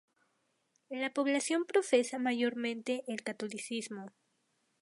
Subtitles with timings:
[0.89, 4.07] La población profesa mayormente el catolicismo.